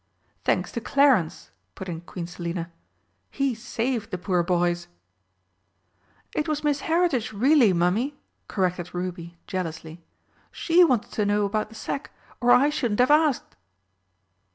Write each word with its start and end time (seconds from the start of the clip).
"Thanks 0.43 0.71
to 0.71 0.81
Clarence!" 0.81 1.51
put 1.75 1.87
in 1.87 2.01
Queen 2.01 2.25
Selina. 2.25 2.71
"He 3.29 3.53
saved 3.53 4.09
the 4.09 4.17
poor 4.17 4.41
boys!" 4.41 4.87
"It 6.33 6.47
was 6.47 6.63
Miss 6.63 6.79
Heritage, 6.79 7.31
really, 7.33 7.71
Mummy!" 7.71 8.15
corrected 8.47 8.95
Ruby 8.95 9.37
jealously. 9.45 10.03
"She 10.51 10.83
wanted 10.83 11.11
to 11.11 11.25
know 11.27 11.45
about 11.45 11.69
the 11.69 11.75
sack, 11.75 12.09
or 12.39 12.49
I 12.49 12.71
shouldn't 12.71 12.99
have 12.99 13.11
asked." 13.11 13.55